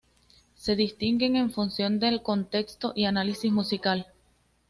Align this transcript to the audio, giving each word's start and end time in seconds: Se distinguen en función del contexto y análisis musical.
Se 0.55 0.75
distinguen 0.75 1.35
en 1.35 1.51
función 1.51 1.99
del 1.99 2.23
contexto 2.23 2.91
y 2.95 3.05
análisis 3.05 3.51
musical. 3.51 4.07